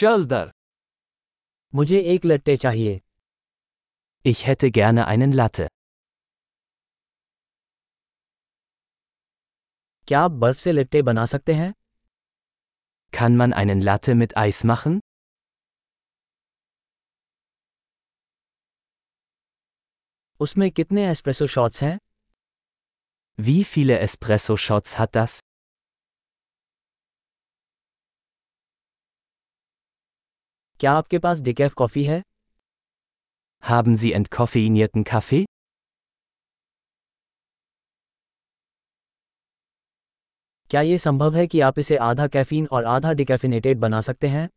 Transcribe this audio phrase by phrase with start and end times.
[0.00, 0.51] चल दर
[1.73, 2.99] मुझे एक लट्टे चाहिए
[4.25, 5.67] Ich hätte gerne einen Latte.
[10.07, 11.73] क्या आप बर्फ से लट्टे बना सकते हैं
[13.13, 14.99] Kann man einen Latte mit Eis machen?
[20.39, 21.97] उसमें कितने एस्प्रेसो शॉट्स हैं
[23.39, 25.39] Wie viele Espresso-Shots hat das?
[30.81, 32.21] क्या आपके पास डिकैफ कॉफ़ी है
[33.63, 35.43] Haben Sie entkoffeinierten Kaffee?
[40.69, 44.47] क्या ये संभव है कि आप इसे आधा कैफीन और आधा डिकैफिनेटेड बना सकते हैं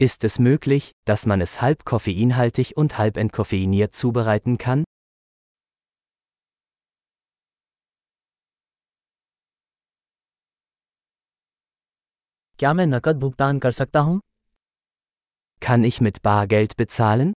[0.00, 4.84] Ist es möglich, dass man es halb koffeinhaltig und halb entkoffeiniert zubereiten kann?
[12.58, 14.20] क्या मैं नकद भुगतान कर सकता हूँ
[15.62, 17.32] Kann ich mit Bargeld bezahlen?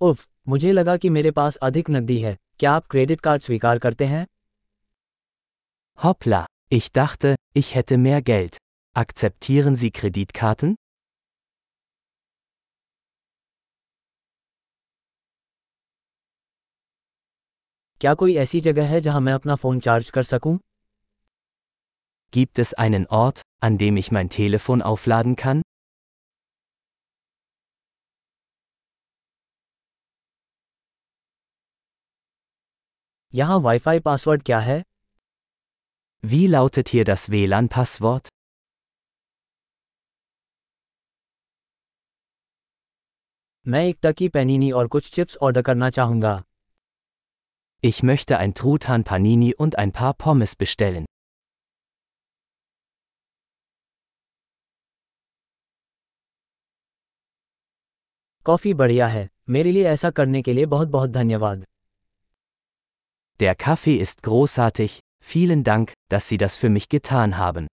[0.00, 4.06] उफ मुझे लगा कि मेरे पास अधिक नकदी है क्या आप क्रेडिट कार्ड स्वीकार करते
[4.06, 4.26] हैं
[5.98, 8.56] Hoppla, ich dachte, ich hätte mehr Geld.
[8.96, 10.74] Akzeptieren Sie Kreditkarten?
[18.00, 20.58] क्या कोई ऐसी जगह है जहाँ मैं अपना फ़ोन चार्ज कर सकूँ
[22.31, 25.61] Gibt es einen Ort, an dem ich mein Telefon aufladen kann?
[33.33, 34.81] यहाँ वाईफाई पासवर्ड क्या है
[36.23, 38.27] Wie lautet hier das WLAN-Passwort?
[43.67, 46.41] मैं एक टकी पैनीनी और कुछ चिप्स ऑर्डर करना चाहूंगा
[47.83, 51.05] Ich möchte ein Truthahn Panini und ein paar Pommes bestellen.
[58.45, 61.65] Coffee बढ़िया है मेरे लिए ऐसा करने के लिए बहुत बहुत धन्यवाद
[63.39, 67.67] Der Kaffee ist großartig, vielen Dank, dass Sie das für mich getan haben.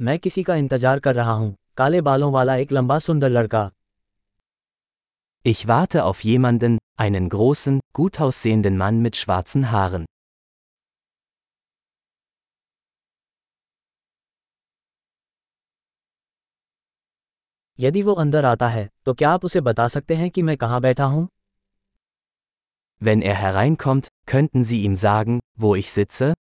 [0.00, 3.70] मैं किसी का इंतजार कर रहा हूँ काले बालों वाला एक लंबा सुंदर लड़का
[5.44, 10.04] Ich warte auf jemanden, einen großen, gut aussehenden Mann mit schwarzen Haaren.
[17.79, 20.81] यदि वो अंदर आता है तो क्या आप उसे बता सकते हैं कि मैं कहाँ
[20.81, 21.27] बैठा हूँ
[23.01, 26.33] Wenn er hereinkommt, könnten Sie ihm sagen, wo ich sitze?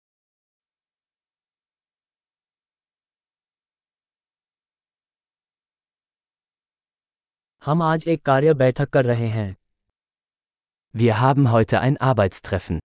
[7.63, 9.55] हम आज एक कार्य बैठक कर रहे हैं
[10.95, 12.81] Wir haben heute ein Arbeitstreffen.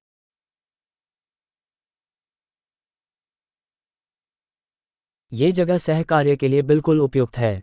[5.31, 7.59] ये जगह सहकार्य के लिए बिल्कुल उपयुक्त है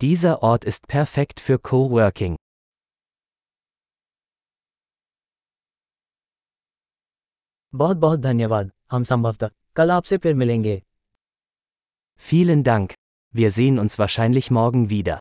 [0.00, 2.36] Dieser Ort ist perfekt für Coworking.
[7.74, 10.82] बहुत बहुत धन्यवाद हम संभवतः कल आपसे फिर मिलेंगे
[12.20, 12.94] Vielen Dank.
[13.34, 15.18] Wir sehen uns wahrscheinlich morgen wieder.